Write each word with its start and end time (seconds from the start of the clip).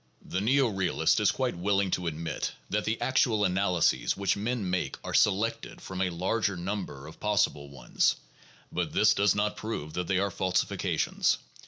The 0.25 0.41
neo 0.41 0.67
realist 0.69 1.19
is 1.19 1.29
quite 1.29 1.55
willing 1.55 1.91
to 1.91 2.07
admit 2.07 2.53
that 2.71 2.85
the 2.85 2.99
actual 2.99 3.45
analy 3.45 3.83
ses 3.83 4.17
which 4.17 4.35
men 4.35 4.67
make 4.67 4.97
are 5.03 5.13
selected 5.13 5.79
from 5.79 6.01
a 6.01 6.09
larger 6.09 6.57
number 6.57 7.05
of 7.05 7.19
possible 7.19 7.69
ones, 7.69 8.15
but 8.71 8.93
this 8.93 9.13
does 9.13 9.35
not 9.35 9.57
prove 9.57 9.93
that 9.93 10.07
they 10.07 10.17
are 10.17 10.31
falsifications. 10.31 11.37